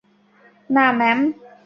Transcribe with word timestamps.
না, 0.69 0.85
ম্যাম। 0.91 1.19